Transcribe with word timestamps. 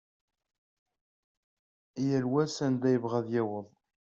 Yal 2.07 2.25
wa 2.31 2.43
s 2.55 2.57
anda 2.65 2.87
yebɣa 2.93 3.15
ad 3.21 3.27
yaweḍ. 3.33 3.67